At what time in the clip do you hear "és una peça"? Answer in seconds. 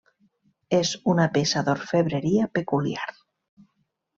0.77-1.63